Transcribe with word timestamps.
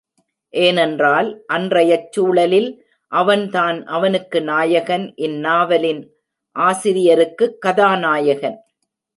ஏனென்றால், 0.53 1.27
அன்றையச் 1.53 2.11
சூழலில் 2.11 2.69
அவன்தான் 3.11 3.85
அவனுக்கு 3.85 4.41
நாயகன் 4.41 5.13
இந்நாவலின் 5.17 6.01
ஆசிரியருக்குக் 6.55 7.61
கதாநாயகன். 7.61 8.59